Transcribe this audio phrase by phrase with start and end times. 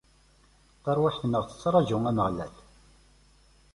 [0.83, 2.53] Tarwiḥt-nneɣ tettraǧu Ameɣlal.